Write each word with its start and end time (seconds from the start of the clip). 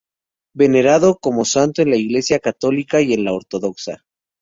Venerado 0.55 1.19
como 1.19 1.45
santo 1.45 1.83
en 1.83 1.91
la 1.91 1.95
Iglesia 1.95 2.39
católica 2.39 3.01
y 3.01 3.13
en 3.13 3.23
la 3.23 3.33
ortodoxa. 3.33 4.03